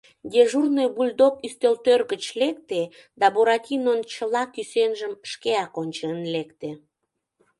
Дежурный 0.31 0.89
бульдог 0.95 1.33
ӱстелтӧр 1.47 2.01
гыч 2.11 2.23
лекте 2.41 2.81
да 3.19 3.25
Буратинон 3.35 3.99
чыла 4.13 4.43
кӱсенжым 4.53 5.13
шкеак 5.29 5.71
ончен 5.81 6.19
лекте. 6.33 6.69